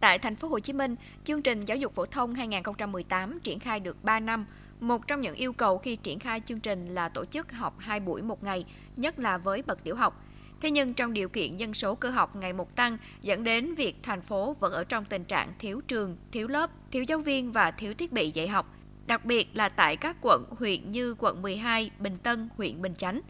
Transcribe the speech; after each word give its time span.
Tại 0.00 0.18
thành 0.18 0.36
phố 0.36 0.48
Hồ 0.48 0.58
Chí 0.58 0.72
Minh, 0.72 0.96
chương 1.24 1.42
trình 1.42 1.60
giáo 1.60 1.76
dục 1.76 1.94
phổ 1.94 2.06
thông 2.06 2.34
2018 2.34 3.40
triển 3.40 3.58
khai 3.58 3.80
được 3.80 4.04
3 4.04 4.20
năm. 4.20 4.46
Một 4.80 5.06
trong 5.06 5.20
những 5.20 5.34
yêu 5.34 5.52
cầu 5.52 5.78
khi 5.78 5.96
triển 5.96 6.18
khai 6.18 6.40
chương 6.46 6.60
trình 6.60 6.88
là 6.88 7.08
tổ 7.08 7.24
chức 7.24 7.52
học 7.52 7.78
2 7.78 8.00
buổi 8.00 8.22
một 8.22 8.44
ngày, 8.44 8.64
nhất 8.96 9.18
là 9.18 9.38
với 9.38 9.62
bậc 9.62 9.84
tiểu 9.84 9.96
học. 9.96 10.24
Thế 10.60 10.70
nhưng 10.70 10.94
trong 10.94 11.12
điều 11.12 11.28
kiện 11.28 11.56
dân 11.56 11.74
số 11.74 11.94
cơ 11.94 12.10
học 12.10 12.36
ngày 12.36 12.52
một 12.52 12.76
tăng 12.76 12.98
dẫn 13.22 13.44
đến 13.44 13.74
việc 13.74 13.96
thành 14.02 14.20
phố 14.20 14.56
vẫn 14.60 14.72
ở 14.72 14.84
trong 14.84 15.04
tình 15.04 15.24
trạng 15.24 15.52
thiếu 15.58 15.80
trường, 15.88 16.16
thiếu 16.32 16.48
lớp, 16.48 16.70
thiếu 16.90 17.02
giáo 17.02 17.18
viên 17.18 17.52
và 17.52 17.70
thiếu 17.70 17.94
thiết 17.94 18.12
bị 18.12 18.30
dạy 18.30 18.48
học, 18.48 18.74
đặc 19.06 19.24
biệt 19.24 19.48
là 19.54 19.68
tại 19.68 19.96
các 19.96 20.16
quận, 20.20 20.44
huyện 20.50 20.90
như 20.90 21.14
quận 21.18 21.42
12, 21.42 21.90
Bình 21.98 22.16
Tân, 22.16 22.48
huyện 22.56 22.82
Bình 22.82 22.94
Chánh. 22.94 23.20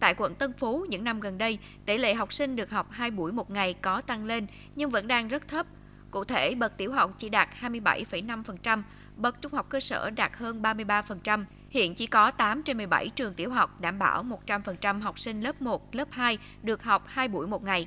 Tại 0.00 0.14
quận 0.14 0.34
Tân 0.34 0.52
Phú, 0.52 0.86
những 0.88 1.04
năm 1.04 1.20
gần 1.20 1.38
đây, 1.38 1.58
tỷ 1.86 1.98
lệ 1.98 2.14
học 2.14 2.32
sinh 2.32 2.56
được 2.56 2.70
học 2.70 2.86
2 2.90 3.10
buổi 3.10 3.32
một 3.32 3.50
ngày 3.50 3.74
có 3.74 4.00
tăng 4.00 4.24
lên 4.24 4.46
nhưng 4.76 4.90
vẫn 4.90 5.08
đang 5.08 5.28
rất 5.28 5.48
thấp. 5.48 5.66
Cụ 6.10 6.24
thể, 6.24 6.54
bậc 6.54 6.76
tiểu 6.76 6.92
học 6.92 7.14
chỉ 7.18 7.28
đạt 7.28 7.48
27,5%, 7.60 8.82
bậc 9.16 9.42
trung 9.42 9.52
học 9.52 9.66
cơ 9.68 9.80
sở 9.80 10.10
đạt 10.10 10.36
hơn 10.36 10.62
33%. 10.62 11.44
Hiện 11.70 11.94
chỉ 11.94 12.06
có 12.06 12.30
8 12.30 12.62
trên 12.62 12.76
17 12.76 13.08
trường 13.08 13.34
tiểu 13.34 13.50
học 13.50 13.80
đảm 13.80 13.98
bảo 13.98 14.24
100% 14.46 15.00
học 15.00 15.18
sinh 15.18 15.40
lớp 15.40 15.62
1, 15.62 15.94
lớp 15.94 16.08
2 16.10 16.38
được 16.62 16.82
học 16.82 17.04
2 17.06 17.28
buổi 17.28 17.46
một 17.46 17.64
ngày. 17.64 17.86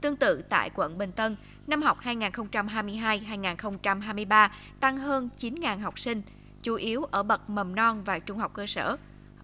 Tương 0.00 0.16
tự 0.16 0.42
tại 0.48 0.70
quận 0.74 0.98
Bình 0.98 1.12
Tân, 1.12 1.36
năm 1.66 1.82
học 1.82 1.98
2022-2023 2.04 4.48
tăng 4.80 4.96
hơn 4.96 5.28
9.000 5.38 5.78
học 5.78 5.98
sinh, 5.98 6.22
chủ 6.62 6.74
yếu 6.74 7.04
ở 7.04 7.22
bậc 7.22 7.50
mầm 7.50 7.74
non 7.74 8.02
và 8.04 8.18
trung 8.18 8.38
học 8.38 8.50
cơ 8.54 8.66
sở. 8.66 8.96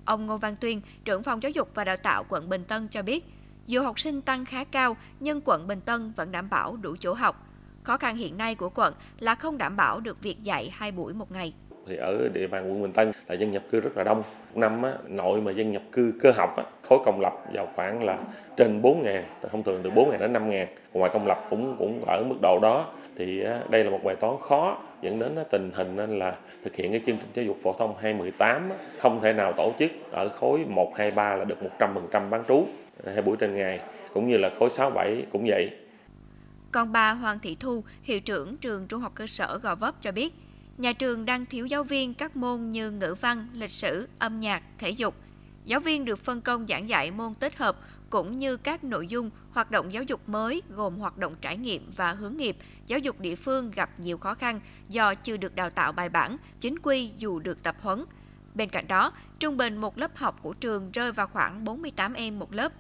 Ông 0.05 0.27
Ngô 0.27 0.37
Văn 0.37 0.57
Tuyên, 0.57 0.81
trưởng 1.05 1.23
phòng 1.23 1.43
giáo 1.43 1.51
dục 1.51 1.71
và 1.75 1.85
đào 1.85 1.97
tạo 1.97 2.25
quận 2.29 2.49
Bình 2.49 2.65
Tân 2.65 2.89
cho 2.89 3.03
biết, 3.03 3.25
dù 3.67 3.83
học 3.83 4.01
sinh 4.01 4.21
tăng 4.21 4.45
khá 4.45 4.65
cao 4.65 4.97
nhưng 5.21 5.41
quận 5.45 5.67
Bình 5.67 5.81
Tân 5.81 6.13
vẫn 6.13 6.33
đảm 6.33 6.51
bảo 6.51 6.77
đủ 6.77 6.97
chỗ 7.01 7.15
học. 7.15 7.49
Khó 7.83 7.97
khăn 7.97 8.17
hiện 8.17 8.39
nay 8.39 8.55
của 8.55 8.69
quận 8.69 8.95
là 9.21 9.35
không 9.35 9.59
đảm 9.59 9.77
bảo 9.77 10.01
được 10.01 10.23
việc 10.23 10.37
dạy 10.43 10.71
hai 10.73 10.93
buổi 10.93 11.13
một 11.13 11.33
ngày 11.33 11.53
thì 11.87 11.97
ở 11.97 12.29
địa 12.33 12.47
bàn 12.47 12.71
quận 12.71 12.83
Bình 12.83 12.93
Tân 12.93 13.13
là 13.27 13.35
dân 13.35 13.51
nhập 13.51 13.63
cư 13.71 13.81
rất 13.81 13.97
là 13.97 14.05
đông. 14.05 14.23
Năm 14.55 14.83
á, 14.83 14.93
nội 15.09 15.41
mà 15.41 15.53
dân 15.53 15.73
nhập 15.73 15.83
cư 15.93 16.13
cơ 16.23 16.33
học 16.37 16.57
á, 16.57 16.65
khối 16.83 16.99
công 17.05 17.21
lập 17.21 17.33
vào 17.53 17.69
khoảng 17.77 18.05
là 18.05 18.19
trên 18.57 18.83
4 18.83 19.03
ngàn, 19.03 19.25
thông 19.51 19.63
thường 19.63 19.81
từ 19.85 19.91
4 19.91 20.11
ngàn 20.11 20.21
đến 20.21 20.33
5 20.33 20.51
ngàn. 20.51 20.67
Ngoài 20.93 21.11
công 21.15 21.27
lập 21.27 21.47
cũng 21.51 21.77
cũng 21.79 22.05
ở 22.07 22.25
mức 22.29 22.37
độ 22.43 22.59
đó 22.63 22.87
thì 23.17 23.43
á, 23.43 23.61
đây 23.71 23.85
là 23.85 23.91
một 23.91 24.01
bài 24.05 24.17
toán 24.17 24.35
khó 24.41 24.79
dẫn 25.03 25.19
đến 25.19 25.37
á, 25.37 25.43
tình 25.51 25.71
hình 25.75 25.97
nên 25.97 26.19
là 26.19 26.37
thực 26.65 26.77
hiện 26.77 26.91
cái 26.91 27.01
chương 27.07 27.17
trình 27.17 27.31
giáo 27.35 27.45
dục 27.45 27.57
phổ 27.63 27.73
thông 27.73 27.95
2018 28.01 28.71
á, 28.71 28.77
không 28.99 29.21
thể 29.21 29.33
nào 29.33 29.53
tổ 29.53 29.73
chức 29.79 29.91
ở 30.11 30.29
khối 30.29 30.65
1, 30.69 30.93
2, 30.97 31.11
3 31.11 31.37
là 31.37 31.45
được 31.45 31.59
100% 31.79 32.31
bán 32.31 32.45
trú 32.49 32.67
hai 33.07 33.23
buổi 33.23 33.37
trên 33.37 33.57
ngày 33.57 33.81
cũng 34.15 34.29
như 34.29 34.37
là 34.37 34.51
khối 34.59 34.71
6, 34.71 34.91
7 34.91 35.27
cũng 35.33 35.45
vậy. 35.47 35.71
Còn 36.73 36.93
bà 36.93 37.13
Hoàng 37.13 37.39
Thị 37.39 37.57
Thu, 37.61 37.85
hiệu 38.03 38.21
trưởng 38.21 38.57
trường 38.57 38.87
trung 38.87 39.01
học 39.01 39.13
cơ 39.15 39.27
sở 39.27 39.59
Gò 39.63 39.75
Vấp 39.75 40.03
cho 40.03 40.13
biết, 40.13 40.35
nhà 40.79 40.93
trường 40.93 41.25
đang 41.25 41.47
thiếu 41.47 41.67
giáo 41.67 41.85
viên 41.85 42.15
các 42.15 42.37
môn 42.37 42.73
như 42.73 42.91
ngữ 42.91 43.15
văn, 43.21 43.49
lịch 43.53 43.71
sử, 43.71 44.09
âm 44.19 44.41
nhạc, 44.41 44.63
thể 44.79 44.91
dục. 44.91 45.15
Giáo 45.65 45.81
viên 45.81 46.05
được 46.05 46.19
phân 46.19 46.41
công 46.41 46.67
giảng 46.67 46.89
dạy 46.89 47.11
môn 47.11 47.35
tích 47.35 47.59
hợp 47.59 47.77
cũng 48.11 48.39
như 48.39 48.57
các 48.57 48.85
nội 48.85 49.07
dung 49.07 49.31
hoạt 49.51 49.71
động 49.71 49.93
giáo 49.93 50.03
dục 50.03 50.29
mới 50.29 50.63
gồm 50.71 50.97
hoạt 50.97 51.19
động 51.19 51.35
trải 51.41 51.57
nghiệm 51.57 51.91
và 51.97 52.13
hướng 52.13 52.37
nghiệp, 52.37 52.57
giáo 52.87 52.99
dục 52.99 53.21
địa 53.21 53.37
phương 53.37 53.71
gặp 53.71 53.91
nhiều 54.01 54.19
khó 54.19 54.35
khăn 54.35 54.61
do 54.89 55.15
chưa 55.15 55.37
được 55.37 55.55
đào 55.55 55.71
tạo 55.71 55.93
bài 55.93 56.09
bản, 56.09 56.37
chính 56.61 56.79
quy 56.79 57.11
dù 57.19 57.39
được 57.39 57.63
tập 57.63 57.77
huấn. 57.81 58.05
Bên 58.55 58.69
cạnh 58.69 58.89
đó, 58.89 59.13
trung 59.39 59.57
bình 59.57 59.77
một 59.77 59.99
lớp 59.99 60.17
học 60.17 60.39
của 60.43 60.53
trường 60.53 60.91
rơi 60.93 61.13
vào 61.13 61.27
khoảng 61.27 61.65
48 61.65 62.15
em 62.15 62.39
một 62.39 62.53
lớp. 62.53 62.73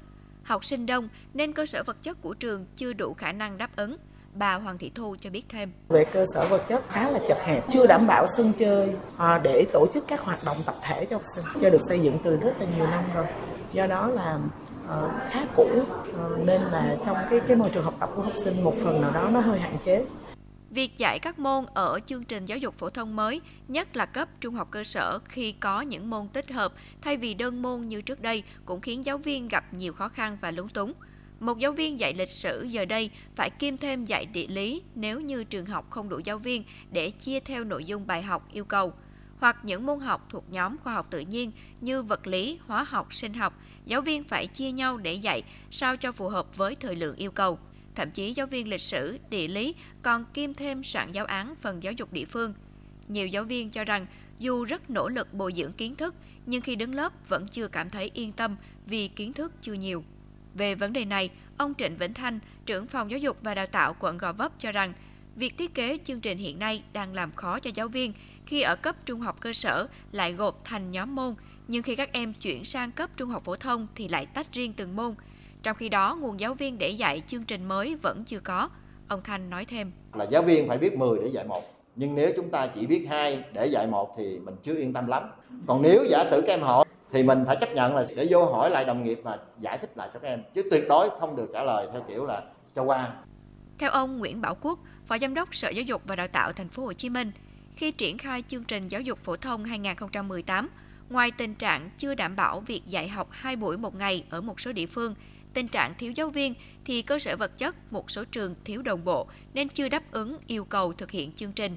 Học 0.44 0.64
sinh 0.64 0.86
đông 0.86 1.08
nên 1.34 1.52
cơ 1.52 1.66
sở 1.66 1.82
vật 1.82 1.96
chất 2.02 2.22
của 2.22 2.34
trường 2.34 2.66
chưa 2.76 2.92
đủ 2.92 3.14
khả 3.14 3.32
năng 3.32 3.58
đáp 3.58 3.70
ứng. 3.76 3.96
Bà 4.34 4.54
Hoàng 4.54 4.78
Thị 4.78 4.90
Thu 4.94 5.16
cho 5.20 5.30
biết 5.30 5.42
thêm. 5.48 5.72
Về 5.88 6.04
cơ 6.04 6.24
sở 6.34 6.46
vật 6.48 6.62
chất 6.68 6.84
khá 6.88 7.10
là 7.10 7.18
chật 7.28 7.38
hẹp, 7.44 7.64
chưa 7.70 7.86
đảm 7.86 8.06
bảo 8.06 8.26
sân 8.36 8.52
chơi 8.58 8.94
à, 9.18 9.40
để 9.42 9.66
tổ 9.72 9.86
chức 9.94 10.04
các 10.08 10.20
hoạt 10.20 10.38
động 10.46 10.56
tập 10.66 10.74
thể 10.82 11.04
cho 11.04 11.16
học 11.16 11.22
sinh. 11.34 11.44
Do 11.62 11.70
được 11.70 11.80
xây 11.88 12.00
dựng 12.00 12.18
từ 12.24 12.36
rất 12.36 12.52
là 12.60 12.66
nhiều 12.76 12.86
năm 12.86 13.04
rồi. 13.14 13.26
Do 13.72 13.86
đó 13.86 14.06
là 14.06 14.38
ờ, 14.88 15.10
khá 15.30 15.40
cũ 15.56 15.68
ờ, 16.16 16.36
nên 16.44 16.62
là 16.62 16.96
trong 17.06 17.16
cái 17.30 17.40
cái 17.40 17.56
môi 17.56 17.70
trường 17.70 17.84
học 17.84 17.94
tập 18.00 18.10
của 18.16 18.22
học 18.22 18.32
sinh 18.44 18.64
một 18.64 18.74
phần 18.84 19.00
nào 19.00 19.10
đó 19.10 19.28
nó 19.32 19.40
hơi 19.40 19.58
hạn 19.58 19.76
chế. 19.84 20.04
Việc 20.74 20.98
dạy 20.98 21.18
các 21.18 21.38
môn 21.38 21.64
ở 21.74 21.98
chương 22.06 22.24
trình 22.24 22.46
giáo 22.46 22.58
dục 22.58 22.74
phổ 22.78 22.90
thông 22.90 23.16
mới, 23.16 23.40
nhất 23.68 23.96
là 23.96 24.06
cấp 24.06 24.28
trung 24.40 24.54
học 24.54 24.68
cơ 24.70 24.84
sở 24.84 25.18
khi 25.24 25.52
có 25.52 25.80
những 25.80 26.10
môn 26.10 26.28
tích 26.28 26.50
hợp 26.52 26.72
thay 27.02 27.16
vì 27.16 27.34
đơn 27.34 27.62
môn 27.62 27.80
như 27.80 28.00
trước 28.00 28.22
đây 28.22 28.42
cũng 28.64 28.80
khiến 28.80 29.04
giáo 29.04 29.18
viên 29.18 29.48
gặp 29.48 29.74
nhiều 29.74 29.92
khó 29.92 30.08
khăn 30.08 30.38
và 30.40 30.50
lúng 30.50 30.68
túng. 30.68 30.92
Một 31.40 31.58
giáo 31.58 31.72
viên 31.72 32.00
dạy 32.00 32.14
lịch 32.14 32.30
sử 32.30 32.62
giờ 32.62 32.84
đây 32.84 33.10
phải 33.36 33.50
kiêm 33.50 33.76
thêm 33.76 34.04
dạy 34.04 34.26
địa 34.26 34.46
lý 34.48 34.82
nếu 34.94 35.20
như 35.20 35.44
trường 35.44 35.66
học 35.66 35.90
không 35.90 36.08
đủ 36.08 36.20
giáo 36.24 36.38
viên 36.38 36.64
để 36.90 37.10
chia 37.10 37.40
theo 37.40 37.64
nội 37.64 37.84
dung 37.84 38.06
bài 38.06 38.22
học 38.22 38.48
yêu 38.52 38.64
cầu. 38.64 38.92
Hoặc 39.38 39.56
những 39.62 39.86
môn 39.86 40.00
học 40.00 40.26
thuộc 40.30 40.44
nhóm 40.50 40.78
khoa 40.78 40.94
học 40.94 41.06
tự 41.10 41.20
nhiên 41.20 41.52
như 41.80 42.02
vật 42.02 42.26
lý, 42.26 42.58
hóa 42.66 42.84
học, 42.84 43.14
sinh 43.14 43.34
học, 43.34 43.54
giáo 43.86 44.00
viên 44.00 44.24
phải 44.24 44.46
chia 44.46 44.70
nhau 44.70 44.96
để 44.96 45.12
dạy 45.14 45.42
sao 45.70 45.96
cho 45.96 46.12
phù 46.12 46.28
hợp 46.28 46.56
với 46.56 46.76
thời 46.76 46.96
lượng 46.96 47.16
yêu 47.16 47.30
cầu. 47.30 47.58
Thậm 47.94 48.10
chí 48.10 48.32
giáo 48.32 48.46
viên 48.46 48.68
lịch 48.68 48.80
sử, 48.80 49.18
địa 49.30 49.48
lý 49.48 49.74
còn 50.02 50.24
kiêm 50.34 50.54
thêm 50.54 50.82
soạn 50.82 51.12
giáo 51.12 51.24
án 51.24 51.54
phần 51.54 51.82
giáo 51.82 51.92
dục 51.92 52.12
địa 52.12 52.24
phương. 52.24 52.54
Nhiều 53.08 53.26
giáo 53.26 53.44
viên 53.44 53.70
cho 53.70 53.84
rằng 53.84 54.06
dù 54.38 54.64
rất 54.64 54.90
nỗ 54.90 55.08
lực 55.08 55.34
bồi 55.34 55.52
dưỡng 55.56 55.72
kiến 55.72 55.94
thức, 55.94 56.14
nhưng 56.46 56.62
khi 56.62 56.76
đứng 56.76 56.94
lớp 56.94 57.28
vẫn 57.28 57.48
chưa 57.48 57.68
cảm 57.68 57.90
thấy 57.90 58.10
yên 58.14 58.32
tâm 58.32 58.56
vì 58.86 59.08
kiến 59.08 59.32
thức 59.32 59.52
chưa 59.60 59.72
nhiều. 59.72 60.04
Về 60.54 60.74
vấn 60.74 60.92
đề 60.92 61.04
này, 61.04 61.30
ông 61.56 61.74
Trịnh 61.78 61.96
Vĩnh 61.96 62.14
Thanh, 62.14 62.38
trưởng 62.66 62.86
phòng 62.86 63.10
giáo 63.10 63.18
dục 63.18 63.36
và 63.42 63.54
đào 63.54 63.66
tạo 63.66 63.96
quận 63.98 64.18
Gò 64.18 64.32
Vấp 64.32 64.52
cho 64.58 64.72
rằng, 64.72 64.92
việc 65.36 65.58
thiết 65.58 65.74
kế 65.74 65.98
chương 66.04 66.20
trình 66.20 66.38
hiện 66.38 66.58
nay 66.58 66.82
đang 66.92 67.14
làm 67.14 67.32
khó 67.32 67.58
cho 67.58 67.70
giáo 67.74 67.88
viên 67.88 68.12
khi 68.46 68.62
ở 68.62 68.76
cấp 68.76 68.96
trung 69.06 69.20
học 69.20 69.40
cơ 69.40 69.52
sở 69.52 69.88
lại 70.12 70.32
gộp 70.32 70.60
thành 70.64 70.90
nhóm 70.90 71.14
môn, 71.14 71.34
nhưng 71.68 71.82
khi 71.82 71.96
các 71.96 72.12
em 72.12 72.34
chuyển 72.34 72.64
sang 72.64 72.92
cấp 72.92 73.10
trung 73.16 73.28
học 73.28 73.44
phổ 73.44 73.56
thông 73.56 73.86
thì 73.94 74.08
lại 74.08 74.26
tách 74.26 74.52
riêng 74.52 74.72
từng 74.72 74.96
môn. 74.96 75.14
Trong 75.62 75.76
khi 75.76 75.88
đó, 75.88 76.16
nguồn 76.20 76.40
giáo 76.40 76.54
viên 76.54 76.78
để 76.78 76.88
dạy 76.88 77.22
chương 77.26 77.44
trình 77.44 77.64
mới 77.64 77.94
vẫn 77.94 78.24
chưa 78.24 78.40
có. 78.40 78.68
Ông 79.08 79.22
Thanh 79.24 79.50
nói 79.50 79.64
thêm. 79.64 79.92
Là 80.14 80.24
giáo 80.24 80.42
viên 80.42 80.68
phải 80.68 80.78
biết 80.78 80.94
10 80.98 81.18
để 81.22 81.28
dạy 81.28 81.44
một. 81.44 81.62
Nhưng 81.96 82.14
nếu 82.14 82.32
chúng 82.36 82.50
ta 82.50 82.66
chỉ 82.66 82.86
biết 82.86 83.06
hai 83.10 83.44
để 83.52 83.66
dạy 83.66 83.86
một 83.86 84.14
thì 84.18 84.38
mình 84.38 84.54
chưa 84.62 84.74
yên 84.74 84.92
tâm 84.92 85.06
lắm. 85.06 85.22
Còn 85.66 85.82
nếu 85.82 86.04
giả 86.10 86.24
sử 86.24 86.42
các 86.46 86.52
em 86.52 86.60
hỏi 86.62 86.84
thì 87.12 87.22
mình 87.22 87.44
phải 87.46 87.56
chấp 87.60 87.72
nhận 87.72 87.96
là 87.96 88.04
để 88.16 88.26
vô 88.30 88.44
hỏi 88.44 88.70
lại 88.70 88.84
đồng 88.84 89.04
nghiệp 89.04 89.20
và 89.24 89.38
giải 89.60 89.78
thích 89.78 89.90
lại 89.96 90.08
cho 90.14 90.18
các 90.18 90.28
em 90.28 90.42
chứ 90.54 90.62
tuyệt 90.70 90.84
đối 90.88 91.10
không 91.20 91.36
được 91.36 91.50
trả 91.54 91.62
lời 91.62 91.88
theo 91.92 92.02
kiểu 92.08 92.26
là 92.26 92.42
cho 92.74 92.82
qua. 92.82 93.12
Theo 93.78 93.90
ông 93.90 94.18
Nguyễn 94.18 94.40
Bảo 94.40 94.54
Quốc, 94.60 94.78
Phó 95.06 95.18
Giám 95.18 95.34
đốc 95.34 95.54
Sở 95.54 95.68
Giáo 95.68 95.82
dục 95.82 96.02
và 96.04 96.16
Đào 96.16 96.28
tạo 96.28 96.52
Thành 96.52 96.68
phố 96.68 96.84
Hồ 96.84 96.92
Chí 96.92 97.10
Minh, 97.10 97.32
khi 97.76 97.90
triển 97.90 98.18
khai 98.18 98.42
chương 98.48 98.64
trình 98.64 98.88
giáo 98.88 99.00
dục 99.00 99.18
phổ 99.22 99.36
thông 99.36 99.64
2018, 99.64 100.68
ngoài 101.10 101.30
tình 101.30 101.54
trạng 101.54 101.90
chưa 101.98 102.14
đảm 102.14 102.36
bảo 102.36 102.60
việc 102.60 102.82
dạy 102.86 103.08
học 103.08 103.28
hai 103.30 103.56
buổi 103.56 103.78
một 103.78 103.94
ngày 103.94 104.24
ở 104.30 104.40
một 104.40 104.60
số 104.60 104.72
địa 104.72 104.86
phương, 104.86 105.14
tình 105.54 105.68
trạng 105.68 105.94
thiếu 105.98 106.12
giáo 106.12 106.30
viên 106.30 106.54
thì 106.84 107.02
cơ 107.02 107.18
sở 107.18 107.36
vật 107.36 107.58
chất 107.58 107.92
một 107.92 108.10
số 108.10 108.24
trường 108.24 108.54
thiếu 108.64 108.82
đồng 108.82 109.04
bộ 109.04 109.26
nên 109.54 109.68
chưa 109.68 109.88
đáp 109.88 110.12
ứng 110.12 110.38
yêu 110.46 110.64
cầu 110.64 110.92
thực 110.92 111.10
hiện 111.10 111.32
chương 111.32 111.52
trình. 111.52 111.76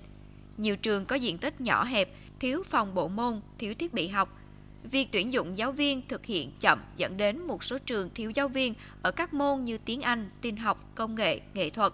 Nhiều 0.58 0.76
trường 0.76 1.06
có 1.06 1.16
diện 1.16 1.38
tích 1.38 1.62
nhỏ 1.62 1.84
hẹp, 1.84 2.10
thiếu 2.40 2.64
phòng 2.64 2.94
bộ 2.94 3.08
môn, 3.08 3.42
thiếu 3.58 3.74
thiết 3.74 3.94
bị 3.94 4.08
học, 4.08 4.42
Việc 4.92 5.08
tuyển 5.12 5.34
dụng 5.34 5.58
giáo 5.58 5.72
viên 5.72 6.02
thực 6.08 6.26
hiện 6.26 6.52
chậm 6.60 6.84
dẫn 6.98 7.18
đến 7.18 7.48
một 7.48 7.64
số 7.64 7.78
trường 7.78 8.10
thiếu 8.16 8.32
giáo 8.36 8.48
viên 8.48 8.74
ở 9.02 9.12
các 9.12 9.34
môn 9.34 9.66
như 9.66 9.78
tiếng 9.78 10.02
Anh, 10.02 10.30
tin 10.42 10.58
học, 10.58 10.90
công 10.96 11.16
nghệ, 11.16 11.40
nghệ 11.54 11.70
thuật. 11.70 11.94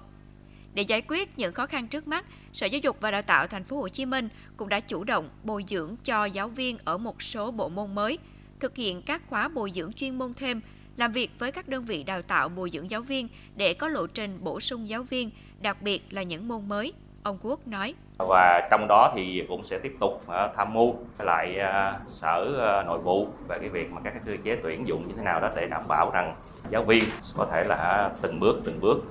Để 0.74 0.84
giải 0.84 1.02
quyết 1.08 1.38
những 1.38 1.54
khó 1.54 1.66
khăn 1.66 1.88
trước 1.88 2.08
mắt, 2.08 2.26
Sở 2.54 2.66
Giáo 2.66 2.80
dục 2.84 2.98
và 3.02 3.12
Đào 3.12 3.22
tạo 3.22 3.48
Thành 3.48 3.64
phố 3.64 3.78
Hồ 3.78 3.88
Chí 3.88 4.06
Minh 4.06 4.30
cũng 4.58 4.70
đã 4.70 4.80
chủ 4.80 5.04
động 5.04 5.30
bồi 5.44 5.66
dưỡng 5.70 5.96
cho 6.04 6.26
giáo 6.26 6.50
viên 6.50 6.78
ở 6.86 6.98
một 6.98 7.22
số 7.22 7.52
bộ 7.52 7.70
môn 7.70 7.96
mới, 7.96 8.18
thực 8.60 8.76
hiện 8.76 9.02
các 9.02 9.22
khóa 9.30 9.48
bồi 9.48 9.72
dưỡng 9.76 9.94
chuyên 9.94 10.18
môn 10.18 10.34
thêm, 10.34 10.62
làm 11.02 11.12
việc 11.12 11.32
với 11.40 11.52
các 11.52 11.68
đơn 11.68 11.86
vị 11.86 12.04
đào 12.04 12.22
tạo 12.22 12.50
bồi 12.50 12.70
dưỡng 12.70 12.90
giáo 12.90 13.02
viên 13.02 13.28
để 13.56 13.74
có 13.74 13.88
lộ 13.88 14.08
trình 14.08 14.38
bổ 14.42 14.60
sung 14.60 14.90
giáo 14.90 15.04
viên, 15.04 15.30
đặc 15.62 15.82
biệt 15.82 16.04
là 16.10 16.24
những 16.24 16.48
môn 16.48 16.70
mới. 16.70 16.94
Ông 17.24 17.38
Quốc 17.42 17.68
nói 17.68 17.94
và 18.18 18.68
trong 18.72 18.86
đó 18.90 19.12
thì 19.16 19.44
cũng 19.48 19.64
sẽ 19.64 19.80
tiếp 19.80 19.96
tục 20.00 20.24
ờ, 20.28 20.54
tham 20.58 20.74
mưu 20.74 20.96
lại 21.20 21.58
ờ, 21.58 22.00
sở 22.08 22.56
ờ, 22.58 22.84
nội 22.84 23.00
vụ 23.00 23.28
về 23.48 23.58
cái 23.60 23.70
việc 23.70 23.92
mà 23.92 24.02
các 24.04 24.14
cơ 24.26 24.32
chế 24.44 24.58
tuyển 24.64 24.88
dụng 24.88 25.08
như 25.08 25.14
thế 25.18 25.24
nào 25.24 25.40
đó 25.40 25.50
để 25.56 25.68
đảm 25.68 25.88
bảo 25.88 26.12
rằng 26.14 26.36
giáo 26.70 26.84
viên 26.84 27.04
có 27.38 27.48
thể 27.52 27.64
là 27.64 28.12
từng 28.22 28.40
bước 28.40 28.62
từng 28.66 28.80
bước 28.82 29.10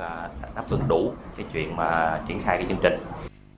đáp 0.55 0.65
ứng 0.71 0.83
đủ 0.89 1.13
cái 1.37 1.47
chuyện 1.53 1.77
mà 1.77 2.21
triển 2.29 2.41
khai 2.45 2.57
cái 2.57 2.67
chương 2.69 2.81
trình. 2.83 2.97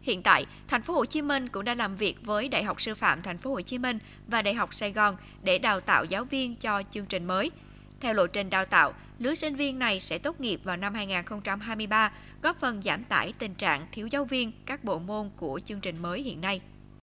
Hiện 0.02 0.22
tại, 0.22 0.46
thành 0.68 0.82
phố 0.82 0.94
Hồ 0.94 1.04
Chí 1.04 1.22
Minh 1.22 1.48
cũng 1.48 1.64
đã 1.64 1.74
làm 1.74 1.96
việc 1.96 2.16
với 2.24 2.48
Đại 2.48 2.64
học 2.64 2.80
Sư 2.80 2.94
phạm 2.94 3.22
thành 3.22 3.38
phố 3.38 3.50
Hồ 3.50 3.60
Chí 3.60 3.78
Minh 3.78 3.98
và 4.28 4.42
Đại 4.42 4.54
học 4.54 4.74
Sài 4.74 4.92
Gòn 4.92 5.16
để 5.42 5.58
đào 5.58 5.80
tạo 5.80 6.04
giáo 6.04 6.24
viên 6.24 6.56
cho 6.56 6.82
chương 6.90 7.06
trình 7.06 7.24
mới. 7.24 7.50
Theo 8.02 8.14
lộ 8.14 8.26
trình 8.26 8.50
đào 8.50 8.64
tạo, 8.64 8.94
lứa 9.18 9.34
sinh 9.34 9.54
viên 9.54 9.78
này 9.78 10.00
sẽ 10.00 10.18
tốt 10.18 10.40
nghiệp 10.40 10.60
vào 10.64 10.76
năm 10.76 10.94
2023, 10.94 12.12
góp 12.42 12.60
phần 12.60 12.82
giảm 12.82 13.04
tải 13.04 13.32
tình 13.38 13.54
trạng 13.54 13.86
thiếu 13.92 14.06
giáo 14.06 14.24
viên 14.24 14.52
các 14.66 14.84
bộ 14.84 14.98
môn 14.98 15.30
của 15.36 15.60
chương 15.64 15.80
trình 15.80 16.02
mới 16.02 16.22
hiện 16.22 16.40
nay. 16.40 16.60